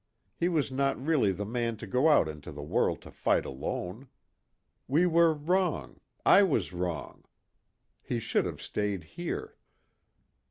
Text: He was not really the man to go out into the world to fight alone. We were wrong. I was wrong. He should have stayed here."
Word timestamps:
He 0.35 0.49
was 0.49 0.71
not 0.71 0.99
really 0.99 1.31
the 1.31 1.45
man 1.45 1.77
to 1.77 1.85
go 1.85 2.09
out 2.09 2.27
into 2.27 2.51
the 2.51 2.63
world 2.63 3.01
to 3.03 3.11
fight 3.11 3.45
alone. 3.45 4.07
We 4.87 5.05
were 5.05 5.31
wrong. 5.31 5.99
I 6.25 6.41
was 6.41 6.73
wrong. 6.73 7.23
He 8.01 8.19
should 8.19 8.45
have 8.45 8.63
stayed 8.63 9.03
here." 9.03 9.57